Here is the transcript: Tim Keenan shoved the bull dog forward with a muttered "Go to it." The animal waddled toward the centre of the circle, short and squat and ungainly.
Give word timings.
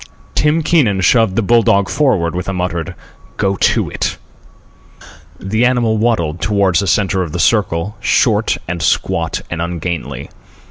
Tim 0.33 0.63
Keenan 0.63 1.01
shoved 1.01 1.35
the 1.35 1.43
bull 1.43 1.61
dog 1.61 1.87
forward 1.87 2.33
with 2.33 2.49
a 2.49 2.53
muttered 2.53 2.95
"Go 3.37 3.55
to 3.57 3.87
it." 3.87 4.17
The 5.39 5.63
animal 5.63 5.99
waddled 5.99 6.41
toward 6.41 6.73
the 6.77 6.87
centre 6.87 7.21
of 7.21 7.33
the 7.33 7.39
circle, 7.39 7.97
short 7.99 8.57
and 8.67 8.81
squat 8.81 9.41
and 9.51 9.61
ungainly. 9.61 10.31